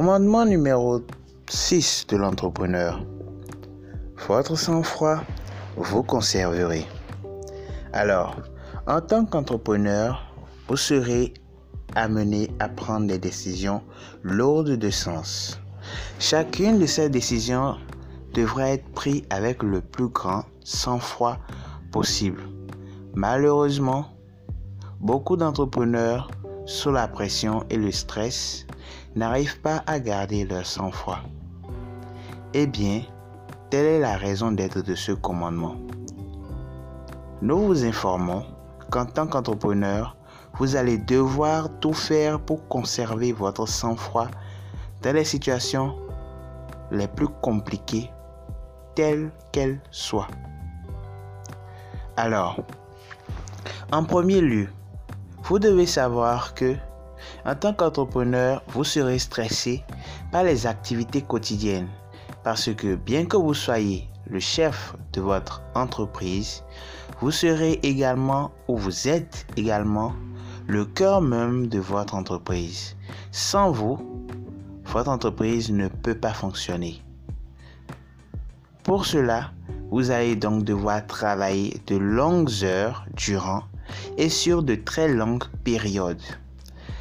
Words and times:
Commandement 0.00 0.46
numéro 0.46 1.02
6 1.50 2.06
de 2.08 2.16
l'entrepreneur. 2.16 3.02
Votre 4.28 4.56
sang-froid, 4.56 5.18
vous 5.76 6.02
conserverez. 6.02 6.86
Alors, 7.92 8.34
en 8.86 9.02
tant 9.02 9.26
qu'entrepreneur, 9.26 10.34
vous 10.68 10.78
serez 10.78 11.34
amené 11.96 12.48
à 12.60 12.70
prendre 12.70 13.08
des 13.08 13.18
décisions 13.18 13.82
lourdes 14.22 14.70
de 14.70 14.88
sens. 14.88 15.60
Chacune 16.18 16.78
de 16.78 16.86
ces 16.86 17.10
décisions 17.10 17.76
devra 18.32 18.70
être 18.70 18.90
prise 18.92 19.24
avec 19.28 19.62
le 19.62 19.82
plus 19.82 20.08
grand 20.08 20.46
sang-froid 20.64 21.36
possible. 21.92 22.40
Malheureusement, 23.12 24.06
beaucoup 24.98 25.36
d'entrepreneurs, 25.36 26.30
sous 26.64 26.90
la 26.90 27.06
pression 27.06 27.64
et 27.68 27.76
le 27.76 27.90
stress, 27.90 28.66
n'arrivent 29.16 29.60
pas 29.60 29.82
à 29.86 29.98
garder 29.98 30.44
leur 30.44 30.64
sang-froid. 30.64 31.20
Eh 32.54 32.66
bien, 32.66 33.02
telle 33.70 33.86
est 33.86 34.00
la 34.00 34.16
raison 34.16 34.52
d'être 34.52 34.80
de 34.80 34.94
ce 34.94 35.12
commandement. 35.12 35.76
Nous 37.42 37.58
vous 37.58 37.84
informons 37.84 38.44
qu'en 38.90 39.06
tant 39.06 39.26
qu'entrepreneur, 39.26 40.16
vous 40.58 40.76
allez 40.76 40.98
devoir 40.98 41.68
tout 41.80 41.92
faire 41.92 42.40
pour 42.40 42.66
conserver 42.68 43.32
votre 43.32 43.66
sang-froid 43.66 44.28
dans 45.02 45.14
les 45.14 45.24
situations 45.24 45.94
les 46.90 47.08
plus 47.08 47.28
compliquées, 47.40 48.10
telles 48.94 49.30
qu'elles 49.52 49.80
soient. 49.90 50.28
Alors, 52.16 52.60
en 53.92 54.04
premier 54.04 54.40
lieu, 54.40 54.68
vous 55.44 55.58
devez 55.58 55.86
savoir 55.86 56.54
que 56.54 56.74
en 57.44 57.54
tant 57.54 57.72
qu'entrepreneur, 57.72 58.62
vous 58.68 58.84
serez 58.84 59.18
stressé 59.18 59.84
par 60.32 60.44
les 60.44 60.66
activités 60.66 61.22
quotidiennes 61.22 61.88
parce 62.42 62.72
que 62.74 62.94
bien 62.94 63.26
que 63.26 63.36
vous 63.36 63.54
soyez 63.54 64.08
le 64.28 64.40
chef 64.40 64.94
de 65.12 65.20
votre 65.20 65.62
entreprise, 65.74 66.62
vous 67.20 67.30
serez 67.30 67.80
également 67.82 68.50
ou 68.68 68.76
vous 68.76 69.08
êtes 69.08 69.46
également 69.56 70.12
le 70.66 70.84
cœur 70.84 71.20
même 71.20 71.66
de 71.66 71.78
votre 71.78 72.14
entreprise. 72.14 72.96
Sans 73.32 73.70
vous, 73.70 73.98
votre 74.86 75.10
entreprise 75.10 75.70
ne 75.70 75.88
peut 75.88 76.14
pas 76.14 76.32
fonctionner. 76.32 77.02
Pour 78.84 79.04
cela, 79.04 79.50
vous 79.90 80.10
allez 80.10 80.36
donc 80.36 80.64
devoir 80.64 81.06
travailler 81.06 81.80
de 81.86 81.96
longues 81.96 82.62
heures 82.62 83.04
durant 83.14 83.64
et 84.16 84.28
sur 84.28 84.62
de 84.62 84.76
très 84.76 85.08
longues 85.08 85.44
périodes. 85.64 86.22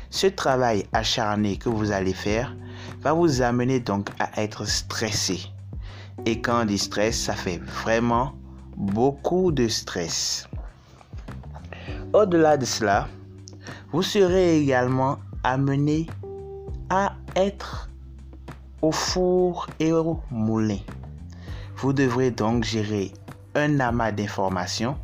Ce 0.10 0.28
travail 0.28 0.86
acharné 0.92 1.58
que 1.58 1.70
vous 1.70 1.92
allez 1.92 2.14
faire 2.14 2.56
va 3.02 3.14
vous 3.14 3.42
amener 3.42 3.80
donc 3.80 4.10
à 4.20 4.42
être 4.42 4.66
stressé. 4.66 5.42
Et 6.26 6.42
quand 6.42 6.64
on 6.64 6.66
dit 6.66 6.78
stress, 6.78 7.20
ça 7.20 7.34
fait 7.34 7.60
vraiment 7.60 8.34
beaucoup 8.76 9.52
de 9.52 9.68
stress. 9.68 10.48
Au-delà 12.14 12.58
de 12.58 12.66
cela, 12.66 13.08
vous 13.92 14.02
serez 14.02 14.60
également 14.60 15.20
amené 15.44 16.08
à 16.90 17.14
être 17.36 17.90
au 18.82 18.92
four 18.92 19.68
et 19.80 19.94
au 19.94 20.20
moulin. 20.32 20.80
Vous 21.78 21.94
devrez 21.94 22.32
donc 22.32 22.64
gérer 22.64 23.14
un 23.56 23.80
amas 23.80 24.12
d'informations, 24.12 24.98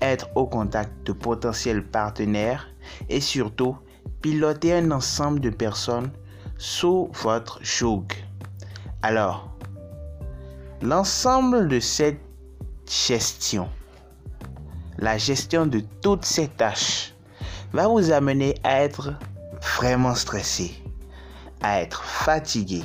être 0.00 0.28
au 0.34 0.46
contact 0.46 1.06
de 1.06 1.12
potentiels 1.12 1.86
partenaires 1.86 2.68
et 3.08 3.20
surtout 3.20 3.76
piloter 4.22 4.74
un 4.74 4.90
ensemble 4.92 5.40
de 5.40 5.50
personnes 5.50 6.10
sous 6.56 7.10
votre 7.22 7.58
joug. 7.62 8.06
Alors, 9.02 9.50
l'ensemble 10.80 11.66
de 11.66 11.80
cette 11.80 12.20
gestion, 12.88 13.68
la 14.98 15.18
gestion 15.18 15.66
de 15.66 15.82
toutes 16.00 16.24
ces 16.24 16.48
tâches, 16.48 17.14
va 17.72 17.88
vous 17.88 18.12
amener 18.12 18.54
à 18.62 18.82
être 18.82 19.14
vraiment 19.78 20.14
stressé, 20.14 20.72
à 21.62 21.80
être 21.80 22.04
fatigué, 22.04 22.82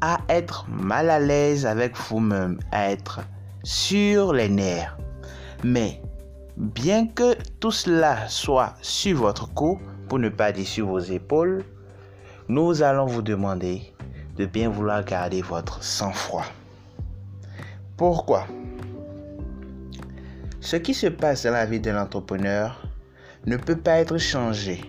à 0.00 0.18
être 0.28 0.66
mal 0.68 1.08
à 1.10 1.20
l'aise 1.20 1.64
avec 1.64 1.96
vous-même, 1.96 2.58
à 2.72 2.90
être 2.90 3.20
sur 3.62 4.32
les 4.32 4.48
nerfs. 4.48 4.96
Mais 5.62 6.02
bien 6.60 7.06
que 7.06 7.34
tout 7.58 7.70
cela 7.70 8.28
soit 8.28 8.74
sur 8.82 9.16
votre 9.16 9.52
cou, 9.54 9.80
pour 10.08 10.18
ne 10.18 10.28
pas 10.28 10.52
dire 10.52 10.66
sur 10.66 10.88
vos 10.88 10.98
épaules, 10.98 11.64
nous 12.48 12.82
allons 12.82 13.06
vous 13.06 13.22
demander 13.22 13.82
de 14.36 14.44
bien 14.44 14.68
vouloir 14.68 15.02
garder 15.04 15.40
votre 15.40 15.82
sang-froid. 15.82 16.44
Pourquoi? 17.96 18.46
Ce 20.60 20.76
qui 20.76 20.92
se 20.92 21.06
passe 21.06 21.44
dans 21.44 21.52
la 21.52 21.64
vie 21.64 21.80
de 21.80 21.90
l'entrepreneur 21.90 22.86
ne 23.46 23.56
peut 23.56 23.78
pas 23.78 23.98
être 23.98 24.18
changé, 24.18 24.82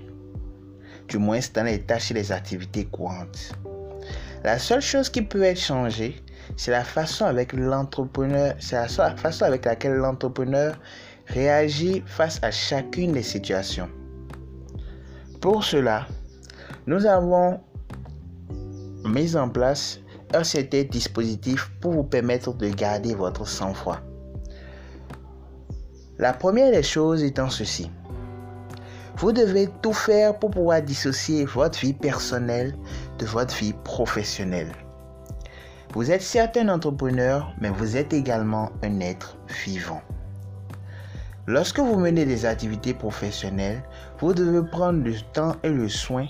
du 1.08 1.20
moins 1.20 1.40
dans 1.54 1.64
les 1.64 1.82
tâches 1.82 2.12
et 2.12 2.16
les 2.16 2.34
activités 2.34 2.84
courantes. 2.86 3.58
La 4.44 4.60
seule 4.60 4.82
chose 4.82 5.10
qui 5.10 5.22
peut 5.22 5.44
être 5.44 5.60
changée, 5.60 6.22
c'est 6.58 6.72
la 6.72 6.84
façon 6.84 7.26
avec 7.26 7.54
l'entrepreneur, 7.54 8.56
c'est 8.60 8.76
la 8.76 9.16
façon 9.16 9.46
avec 9.46 9.64
laquelle 9.64 9.94
l'entrepreneur 9.94 10.76
réagit 11.34 12.04
face 12.06 12.40
à 12.44 12.52
chacune 12.52 13.14
des 13.14 13.24
situations. 13.24 13.90
Pour 15.40 15.64
cela, 15.64 16.08
nous 16.88 17.06
avons 17.06 17.60
mis 19.06 19.36
en 19.36 19.50
place 19.50 20.00
un 20.34 20.44
certain 20.44 20.84
dispositif 20.84 21.72
pour 21.82 21.94
vous 21.94 22.04
permettre 22.04 22.54
de 22.54 22.70
garder 22.70 23.16
votre 23.16 23.48
sang-froid. 23.48 24.00
La 26.20 26.34
première 26.34 26.72
des 26.72 26.84
choses 26.84 27.24
étant 27.24 27.50
ceci. 27.50 27.90
Vous 29.18 29.32
devez 29.32 29.70
tout 29.82 29.94
faire 29.94 30.38
pour 30.38 30.52
pouvoir 30.52 30.82
dissocier 30.82 31.46
votre 31.46 31.80
vie 31.80 31.94
personnelle 31.94 32.76
de 33.20 33.26
votre 33.26 33.56
vie 33.56 33.74
professionnelle. 33.84 34.72
Vous 35.94 36.12
êtes 36.12 36.22
certes 36.22 36.58
un 36.58 36.70
entrepreneur, 36.70 37.54
mais 37.60 37.70
vous 37.70 37.98
êtes 37.98 38.14
également 38.14 38.72
un 38.84 39.00
être 39.00 39.38
vivant. 39.66 40.02
Lorsque 41.48 41.80
vous 41.80 41.98
menez 41.98 42.26
des 42.26 42.46
activités 42.46 42.94
professionnelles, 42.94 43.82
vous 44.20 44.34
devez 44.34 44.62
prendre 44.70 45.04
le 45.04 45.16
temps 45.34 45.56
et 45.64 45.70
le 45.70 45.90
soin 45.90 46.28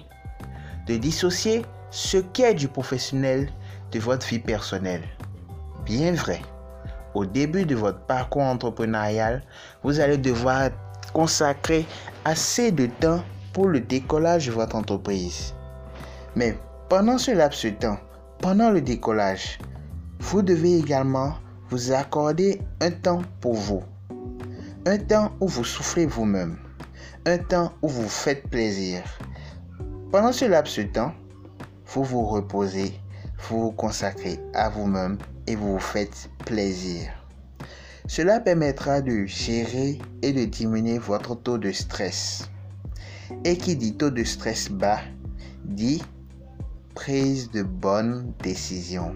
de 0.87 0.95
dissocier 0.95 1.65
ce 1.89 2.17
qui 2.17 2.43
est 2.43 2.53
du 2.53 2.69
professionnel 2.69 3.49
de 3.91 3.99
votre 3.99 4.25
vie 4.25 4.39
personnelle. 4.39 5.03
Bien 5.85 6.13
vrai, 6.13 6.41
au 7.13 7.25
début 7.25 7.65
de 7.65 7.75
votre 7.75 7.99
parcours 8.05 8.43
entrepreneurial, 8.43 9.43
vous 9.83 9.99
allez 9.99 10.17
devoir 10.17 10.69
consacrer 11.11 11.85
assez 12.23 12.71
de 12.71 12.85
temps 12.85 13.21
pour 13.51 13.67
le 13.67 13.81
décollage 13.81 14.47
de 14.47 14.53
votre 14.53 14.77
entreprise. 14.77 15.53
Mais 16.37 16.57
pendant 16.87 17.17
ce 17.17 17.31
laps 17.31 17.65
de 17.65 17.71
temps, 17.71 17.97
pendant 18.39 18.69
le 18.69 18.79
décollage, 18.79 19.59
vous 20.19 20.41
devez 20.41 20.77
également 20.77 21.33
vous 21.69 21.91
accorder 21.91 22.61
un 22.79 22.91
temps 22.91 23.21
pour 23.41 23.55
vous. 23.55 23.83
Un 24.87 24.97
temps 24.97 25.31
où 25.39 25.47
vous 25.47 25.63
souffrez 25.63 26.07
vous-même. 26.07 26.57
Un 27.27 27.37
temps 27.37 27.71
où 27.83 27.87
vous 27.87 28.09
faites 28.09 28.49
plaisir. 28.49 29.03
Pendant 30.11 30.31
ce 30.31 30.45
laps 30.45 30.79
de 30.79 30.83
temps, 30.91 31.13
vous 31.85 32.03
vous 32.03 32.25
reposez, 32.25 32.91
vous 33.37 33.61
vous 33.61 33.71
consacrez 33.73 34.39
à 34.55 34.69
vous-même 34.69 35.19
et 35.45 35.55
vous 35.55 35.73
vous 35.73 35.79
faites 35.79 36.31
plaisir. 36.47 37.11
Cela 38.07 38.39
permettra 38.39 39.01
de 39.01 39.27
gérer 39.27 39.99
et 40.23 40.33
de 40.33 40.45
diminuer 40.45 40.97
votre 40.97 41.35
taux 41.35 41.59
de 41.59 41.71
stress. 41.71 42.49
Et 43.45 43.57
qui 43.57 43.75
dit 43.75 43.95
taux 43.95 44.09
de 44.09 44.23
stress 44.23 44.67
bas 44.71 45.01
dit 45.63 46.01
prise 46.95 47.51
de 47.51 47.61
bonnes 47.61 48.33
décisions. 48.41 49.13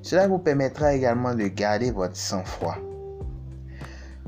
Cela 0.00 0.28
vous 0.28 0.38
permettra 0.38 0.94
également 0.94 1.34
de 1.34 1.48
garder 1.48 1.90
votre 1.90 2.16
sang-froid. 2.16 2.78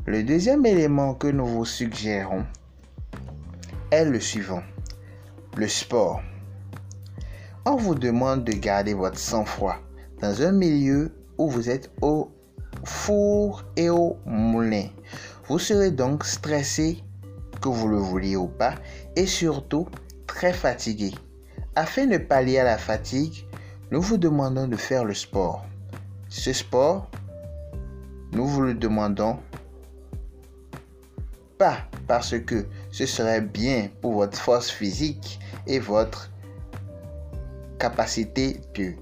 Le 0.06 0.22
deuxième 0.22 0.66
élément 0.66 1.14
que 1.14 1.28
nous 1.28 1.46
vous 1.46 1.64
suggérons 1.64 2.44
est 3.90 4.04
le 4.04 4.20
suivant, 4.20 4.62
le 5.56 5.66
sport. 5.66 6.20
On 7.64 7.76
vous 7.76 7.94
demande 7.94 8.44
de 8.44 8.52
garder 8.52 8.92
votre 8.92 9.18
sang-froid 9.18 9.76
dans 10.20 10.42
un 10.42 10.52
milieu 10.52 11.10
où 11.38 11.48
vous 11.48 11.70
êtes 11.70 11.90
au 12.02 12.30
four 12.84 13.64
et 13.76 13.88
au 13.88 14.18
moulin. 14.26 14.88
Vous 15.48 15.58
serez 15.58 15.90
donc 15.90 16.26
stressé, 16.26 17.02
que 17.62 17.70
vous 17.70 17.88
le 17.88 17.96
vouliez 17.96 18.36
ou 18.36 18.48
pas, 18.48 18.74
et 19.16 19.24
surtout 19.24 19.88
très 20.26 20.52
fatigué. 20.52 21.14
Afin 21.76 22.06
de 22.08 22.18
pallier 22.18 22.58
à 22.58 22.64
la 22.64 22.76
fatigue, 22.76 23.46
nous 23.90 24.02
vous 24.02 24.18
demandons 24.18 24.68
de 24.68 24.76
faire 24.76 25.06
le 25.06 25.14
sport. 25.14 25.64
Ce 26.28 26.52
sport, 26.52 27.10
nous 28.32 28.46
vous 28.46 28.60
le 28.60 28.74
demandons 28.74 29.38
pas 31.58 31.78
parce 32.06 32.38
que 32.38 32.66
ce 32.90 33.06
serait 33.06 33.40
bien 33.40 33.88
pour 34.00 34.14
votre 34.14 34.38
force 34.38 34.70
physique 34.70 35.40
et 35.66 35.78
votre 35.78 36.30
capacité 37.78 38.60
de 38.74 38.92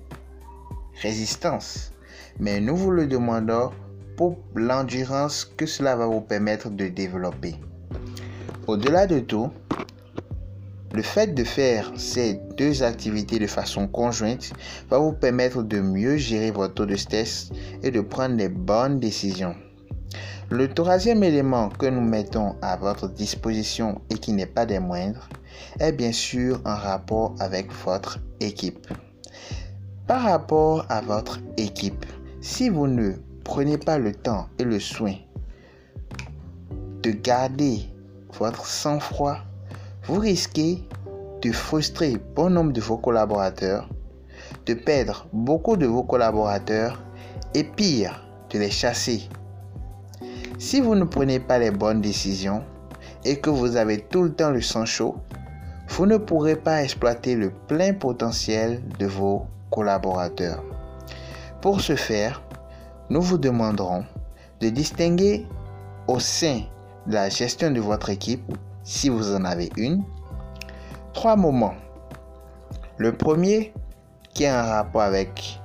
résistance, 1.02 1.92
mais 2.38 2.60
nous 2.60 2.76
vous 2.76 2.90
le 2.90 3.06
demandons 3.06 3.70
pour 4.16 4.38
l'endurance 4.54 5.44
que 5.56 5.66
cela 5.66 5.96
va 5.96 6.06
vous 6.06 6.20
permettre 6.20 6.70
de 6.70 6.88
développer. 6.88 7.56
Au-delà 8.66 9.06
de 9.06 9.20
tout, 9.20 9.50
le 10.94 11.02
fait 11.02 11.34
de 11.34 11.42
faire 11.42 11.90
ces 11.96 12.34
deux 12.56 12.82
activités 12.82 13.38
de 13.38 13.46
façon 13.46 13.88
conjointe 13.88 14.52
va 14.90 14.98
vous 14.98 15.12
permettre 15.12 15.62
de 15.62 15.80
mieux 15.80 16.16
gérer 16.16 16.50
votre 16.50 16.74
taux 16.74 16.86
de 16.86 16.96
stress 16.96 17.50
et 17.82 17.90
de 17.90 18.00
prendre 18.00 18.36
les 18.36 18.50
bonnes 18.50 19.00
décisions. 19.00 19.56
Le 20.50 20.68
troisième 20.68 21.22
élément 21.22 21.70
que 21.70 21.86
nous 21.86 22.02
mettons 22.02 22.56
à 22.60 22.76
votre 22.76 23.08
disposition 23.08 24.00
et 24.10 24.14
qui 24.14 24.32
n'est 24.32 24.46
pas 24.46 24.66
des 24.66 24.78
moindres 24.78 25.28
est 25.80 25.92
bien 25.92 26.12
sûr 26.12 26.60
en 26.64 26.74
rapport 26.74 27.34
avec 27.40 27.72
votre 27.84 28.18
équipe. 28.40 28.86
Par 30.06 30.22
rapport 30.22 30.84
à 30.90 31.00
votre 31.00 31.38
équipe, 31.56 32.04
si 32.40 32.68
vous 32.68 32.86
ne 32.86 33.12
prenez 33.44 33.78
pas 33.78 33.98
le 33.98 34.14
temps 34.14 34.48
et 34.58 34.64
le 34.64 34.78
soin 34.78 35.14
de 37.02 37.10
garder 37.12 37.80
votre 38.38 38.66
sang-froid, 38.66 39.38
vous 40.04 40.18
risquez 40.18 40.86
de 41.40 41.52
frustrer 41.52 42.16
bon 42.36 42.50
nombre 42.50 42.72
de 42.72 42.80
vos 42.80 42.98
collaborateurs, 42.98 43.88
de 44.66 44.74
perdre 44.74 45.26
beaucoup 45.32 45.76
de 45.76 45.86
vos 45.86 46.02
collaborateurs 46.02 47.02
et 47.54 47.64
pire, 47.64 48.24
de 48.50 48.58
les 48.58 48.70
chasser 48.70 49.28
si 50.62 50.80
vous 50.80 50.94
ne 50.94 51.02
prenez 51.02 51.40
pas 51.40 51.58
les 51.58 51.72
bonnes 51.72 52.00
décisions 52.00 52.62
et 53.24 53.40
que 53.40 53.50
vous 53.50 53.74
avez 53.74 53.98
tout 53.98 54.22
le 54.22 54.32
temps 54.32 54.52
le 54.52 54.60
sang 54.60 54.84
chaud, 54.84 55.16
vous 55.88 56.06
ne 56.06 56.18
pourrez 56.18 56.54
pas 56.54 56.84
exploiter 56.84 57.34
le 57.34 57.50
plein 57.50 57.94
potentiel 57.94 58.80
de 59.00 59.06
vos 59.06 59.44
collaborateurs. 59.72 60.62
Pour 61.60 61.80
ce 61.80 61.96
faire, 61.96 62.42
nous 63.10 63.20
vous 63.20 63.38
demanderons 63.38 64.04
de 64.60 64.68
distinguer 64.68 65.48
au 66.06 66.20
sein 66.20 66.60
de 67.08 67.14
la 67.14 67.28
gestion 67.28 67.72
de 67.72 67.80
votre 67.80 68.10
équipe, 68.10 68.56
si 68.84 69.08
vous 69.08 69.34
en 69.34 69.44
avez 69.44 69.68
une, 69.76 70.04
trois 71.12 71.34
moments. 71.34 71.74
Le 72.98 73.12
premier 73.12 73.74
qui 74.32 74.44
est 74.44 74.52
en 74.52 74.64
rapport 74.64 75.02
avec 75.02 75.60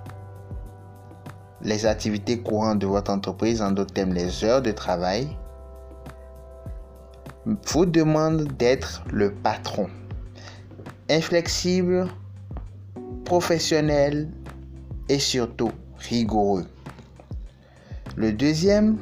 les 1.61 1.85
activités 1.85 2.39
courantes 2.39 2.79
de 2.79 2.87
votre 2.87 3.11
entreprise, 3.11 3.61
en 3.61 3.71
d'autres 3.71 3.93
termes 3.93 4.13
les 4.13 4.43
heures 4.43 4.61
de 4.61 4.71
travail, 4.71 5.27
vous 7.45 7.85
demande 7.85 8.43
d'être 8.57 9.03
le 9.11 9.31
patron. 9.31 9.87
Inflexible, 11.09 12.07
professionnel 13.25 14.29
et 15.09 15.19
surtout 15.19 15.71
rigoureux. 15.97 16.65
Le 18.15 18.33
deuxième, 18.33 18.97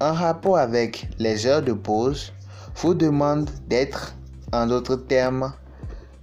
en 0.00 0.12
rapport 0.12 0.58
avec 0.58 1.08
les 1.18 1.46
heures 1.46 1.62
de 1.62 1.72
pause, 1.72 2.32
vous 2.76 2.94
demande 2.94 3.48
d'être, 3.68 4.14
en 4.52 4.66
d'autres 4.66 4.96
termes, 4.96 5.52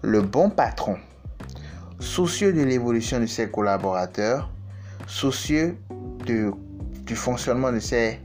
le 0.01 0.21
bon 0.21 0.49
patron. 0.49 0.97
Soucieux 1.99 2.53
de 2.53 2.63
l'évolution 2.63 3.19
de 3.19 3.25
ses 3.25 3.49
collaborateurs, 3.49 4.49
soucieux 5.07 5.77
du 6.25 7.15
fonctionnement 7.15 7.71
de 7.71 7.79
ces 7.79 8.19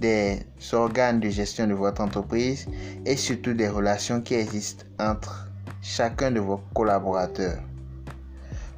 des 0.00 0.40
organes 0.72 1.20
de 1.20 1.28
gestion 1.28 1.66
de 1.66 1.74
votre 1.74 2.00
entreprise 2.00 2.66
et 3.04 3.16
surtout 3.16 3.52
des 3.54 3.68
relations 3.68 4.20
qui 4.20 4.34
existent 4.34 4.84
entre 4.98 5.48
chacun 5.82 6.30
de 6.30 6.40
vos 6.40 6.60
collaborateurs. 6.74 7.58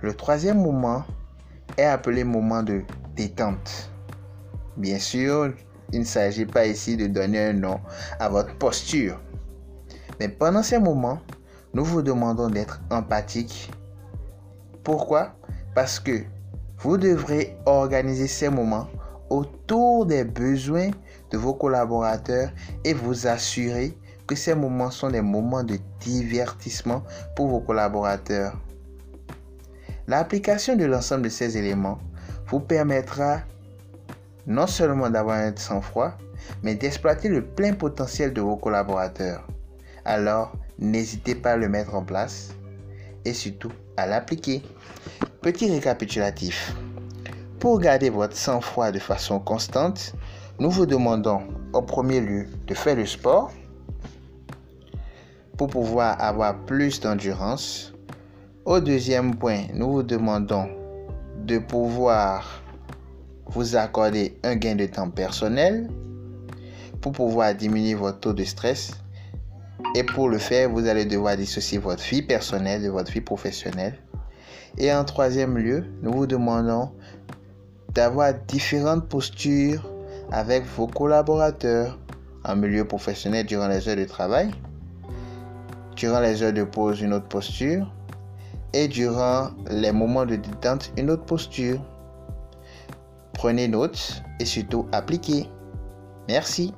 Le 0.00 0.14
troisième 0.14 0.62
moment 0.62 1.04
est 1.76 1.84
appelé 1.84 2.24
moment 2.24 2.62
de 2.62 2.82
détente. 3.14 3.90
Bien 4.76 4.98
sûr, 4.98 5.52
il 5.92 6.00
ne 6.00 6.04
s'agit 6.04 6.46
pas 6.46 6.66
ici 6.66 6.96
de 6.96 7.06
donner 7.06 7.40
un 7.48 7.52
nom 7.52 7.80
à 8.18 8.28
votre 8.28 8.54
posture. 8.56 9.20
Mais 10.18 10.28
pendant 10.28 10.62
ces 10.62 10.78
moments, 10.78 11.20
nous 11.74 11.84
vous 11.84 12.02
demandons 12.02 12.48
d'être 12.48 12.80
empathique. 12.90 13.70
Pourquoi? 14.82 15.34
Parce 15.74 16.00
que 16.00 16.24
vous 16.80 16.96
devrez 16.96 17.56
organiser 17.66 18.26
ces 18.26 18.48
moments 18.48 18.88
autour 19.28 20.06
des 20.06 20.24
besoins 20.24 20.90
de 21.30 21.38
vos 21.38 21.54
collaborateurs 21.54 22.50
et 22.84 22.94
vous 22.94 23.26
assurer 23.26 23.96
que 24.26 24.34
ces 24.34 24.54
moments 24.54 24.90
sont 24.90 25.10
des 25.10 25.20
moments 25.20 25.62
de 25.62 25.78
divertissement 26.00 27.02
pour 27.36 27.48
vos 27.48 27.60
collaborateurs. 27.60 28.56
L'application 30.06 30.76
de 30.76 30.84
l'ensemble 30.84 31.24
de 31.24 31.28
ces 31.28 31.56
éléments 31.56 31.98
vous 32.46 32.60
permettra 32.60 33.40
non 34.46 34.66
seulement 34.66 35.10
d'avoir 35.10 35.38
un 35.38 35.54
sang-froid, 35.54 36.12
mais 36.62 36.74
d'exploiter 36.74 37.28
le 37.28 37.44
plein 37.44 37.74
potentiel 37.74 38.32
de 38.32 38.40
vos 38.40 38.56
collaborateurs. 38.56 39.46
Alors, 40.04 40.52
n'hésitez 40.78 41.34
pas 41.34 41.52
à 41.52 41.56
le 41.56 41.68
mettre 41.68 41.94
en 41.94 42.02
place 42.02 42.52
et 43.24 43.34
surtout 43.34 43.70
à 43.96 44.06
l'appliquer. 44.06 44.62
Petit 45.42 45.70
récapitulatif. 45.70 46.76
Pour 47.60 47.80
garder 47.80 48.10
votre 48.10 48.36
sang-froid 48.36 48.90
de 48.90 48.98
façon 48.98 49.40
constante, 49.40 50.12
nous 50.58 50.68
vous 50.68 50.84
demandons 50.84 51.40
au 51.72 51.80
premier 51.80 52.20
lieu 52.20 52.46
de 52.66 52.74
faire 52.74 52.94
le 52.94 53.06
sport 53.06 53.50
pour 55.56 55.68
pouvoir 55.68 56.20
avoir 56.20 56.58
plus 56.66 57.00
d'endurance. 57.00 57.94
Au 58.66 58.80
deuxième 58.80 59.34
point, 59.34 59.62
nous 59.72 59.90
vous 59.90 60.02
demandons 60.02 60.68
de 61.38 61.56
pouvoir 61.56 62.62
vous 63.46 63.76
accorder 63.76 64.38
un 64.44 64.56
gain 64.56 64.74
de 64.74 64.84
temps 64.84 65.08
personnel 65.08 65.88
pour 67.00 67.12
pouvoir 67.12 67.54
diminuer 67.54 67.94
votre 67.94 68.20
taux 68.20 68.34
de 68.34 68.44
stress. 68.44 68.92
Et 69.94 70.04
pour 70.04 70.28
le 70.28 70.36
faire, 70.36 70.68
vous 70.68 70.86
allez 70.86 71.06
devoir 71.06 71.38
dissocier 71.38 71.78
votre 71.78 72.02
vie 72.02 72.20
personnelle 72.20 72.82
de 72.82 72.90
votre 72.90 73.10
vie 73.10 73.22
professionnelle. 73.22 73.98
Et 74.78 74.92
en 74.92 75.04
troisième 75.04 75.58
lieu, 75.58 75.84
nous 76.02 76.12
vous 76.12 76.26
demandons 76.26 76.90
d'avoir 77.94 78.34
différentes 78.46 79.08
postures 79.08 79.84
avec 80.30 80.64
vos 80.64 80.86
collaborateurs 80.86 81.98
en 82.44 82.56
milieu 82.56 82.84
professionnel 82.84 83.46
durant 83.46 83.68
les 83.68 83.88
heures 83.88 83.96
de 83.96 84.04
travail, 84.04 84.50
durant 85.96 86.20
les 86.20 86.42
heures 86.42 86.52
de 86.52 86.64
pause 86.64 87.00
une 87.00 87.12
autre 87.12 87.28
posture 87.28 87.92
et 88.72 88.88
durant 88.88 89.50
les 89.68 89.92
moments 89.92 90.24
de 90.24 90.36
détente 90.36 90.92
une 90.96 91.10
autre 91.10 91.24
posture. 91.24 91.80
Prenez 93.34 93.68
note 93.68 94.22
et 94.38 94.44
surtout 94.44 94.86
appliquez. 94.92 95.48
Merci. 96.28 96.72